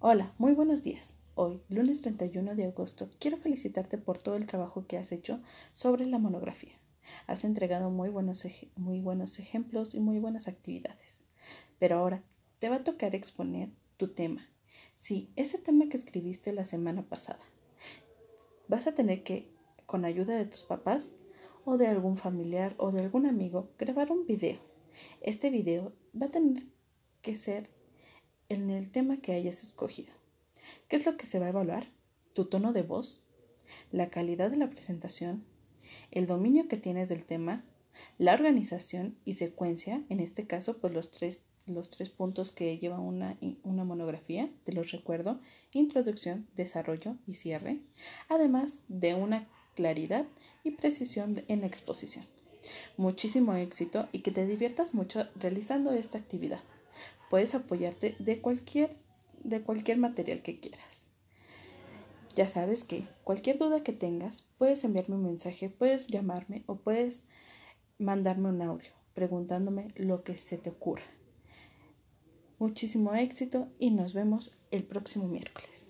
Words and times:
Hola, 0.00 0.32
muy 0.38 0.54
buenos 0.54 0.84
días. 0.84 1.16
Hoy, 1.34 1.60
lunes 1.68 2.02
31 2.02 2.54
de 2.54 2.66
agosto, 2.66 3.10
quiero 3.18 3.36
felicitarte 3.36 3.98
por 3.98 4.16
todo 4.16 4.36
el 4.36 4.46
trabajo 4.46 4.86
que 4.86 4.96
has 4.96 5.10
hecho 5.10 5.40
sobre 5.72 6.06
la 6.06 6.20
monografía. 6.20 6.78
Has 7.26 7.42
entregado 7.42 7.90
muy 7.90 8.08
buenos, 8.08 8.46
muy 8.76 9.00
buenos 9.00 9.40
ejemplos 9.40 9.94
y 9.94 9.98
muy 9.98 10.20
buenas 10.20 10.46
actividades. 10.46 11.22
Pero 11.80 11.96
ahora 11.96 12.22
te 12.60 12.68
va 12.68 12.76
a 12.76 12.84
tocar 12.84 13.16
exponer 13.16 13.70
tu 13.96 14.06
tema. 14.06 14.48
Sí, 14.96 15.32
ese 15.34 15.58
tema 15.58 15.88
que 15.88 15.96
escribiste 15.96 16.52
la 16.52 16.64
semana 16.64 17.02
pasada. 17.02 17.40
Vas 18.68 18.86
a 18.86 18.94
tener 18.94 19.24
que, 19.24 19.50
con 19.84 20.04
ayuda 20.04 20.36
de 20.36 20.46
tus 20.46 20.62
papás 20.62 21.08
o 21.64 21.76
de 21.76 21.88
algún 21.88 22.16
familiar 22.16 22.76
o 22.78 22.92
de 22.92 23.00
algún 23.00 23.26
amigo, 23.26 23.72
grabar 23.76 24.12
un 24.12 24.26
video. 24.26 24.60
Este 25.22 25.50
video 25.50 25.92
va 26.14 26.26
a 26.26 26.30
tener 26.30 26.62
que 27.20 27.34
ser 27.34 27.76
en 28.48 28.70
el 28.70 28.90
tema 28.90 29.18
que 29.18 29.32
hayas 29.32 29.62
escogido. 29.62 30.12
¿Qué 30.88 30.96
es 30.96 31.06
lo 31.06 31.16
que 31.16 31.26
se 31.26 31.38
va 31.38 31.46
a 31.46 31.50
evaluar? 31.50 31.86
Tu 32.32 32.46
tono 32.46 32.72
de 32.72 32.82
voz, 32.82 33.20
la 33.92 34.08
calidad 34.08 34.50
de 34.50 34.56
la 34.56 34.70
presentación, 34.70 35.44
el 36.10 36.26
dominio 36.26 36.68
que 36.68 36.76
tienes 36.76 37.08
del 37.08 37.24
tema, 37.24 37.64
la 38.16 38.34
organización 38.34 39.16
y 39.24 39.34
secuencia, 39.34 40.02
en 40.08 40.20
este 40.20 40.46
caso, 40.46 40.78
pues 40.78 40.92
los 40.92 41.10
tres, 41.10 41.42
los 41.66 41.90
tres 41.90 42.10
puntos 42.10 42.52
que 42.52 42.78
lleva 42.78 42.98
una, 43.00 43.36
una 43.64 43.84
monografía, 43.84 44.50
te 44.64 44.72
los 44.72 44.92
recuerdo, 44.92 45.40
introducción, 45.72 46.46
desarrollo 46.56 47.16
y 47.26 47.34
cierre, 47.34 47.80
además 48.28 48.82
de 48.88 49.14
una 49.14 49.48
claridad 49.74 50.26
y 50.64 50.72
precisión 50.72 51.44
en 51.48 51.60
la 51.60 51.66
exposición. 51.66 52.24
Muchísimo 52.96 53.54
éxito 53.54 54.08
y 54.12 54.20
que 54.20 54.30
te 54.30 54.46
diviertas 54.46 54.94
mucho 54.94 55.24
realizando 55.36 55.92
esta 55.92 56.18
actividad 56.18 56.60
puedes 57.30 57.54
apoyarte 57.54 58.16
de 58.18 58.40
cualquier, 58.40 58.96
de 59.44 59.62
cualquier 59.62 59.98
material 59.98 60.42
que 60.42 60.60
quieras. 60.60 61.08
Ya 62.34 62.46
sabes 62.46 62.84
que 62.84 63.04
cualquier 63.24 63.58
duda 63.58 63.82
que 63.82 63.92
tengas, 63.92 64.46
puedes 64.58 64.84
enviarme 64.84 65.16
un 65.16 65.24
mensaje, 65.24 65.70
puedes 65.70 66.06
llamarme 66.06 66.62
o 66.66 66.76
puedes 66.76 67.24
mandarme 67.98 68.50
un 68.50 68.62
audio 68.62 68.92
preguntándome 69.14 69.88
lo 69.96 70.22
que 70.22 70.36
se 70.36 70.58
te 70.58 70.70
ocurra. 70.70 71.02
Muchísimo 72.60 73.14
éxito 73.14 73.66
y 73.80 73.90
nos 73.90 74.14
vemos 74.14 74.56
el 74.70 74.84
próximo 74.84 75.26
miércoles. 75.26 75.87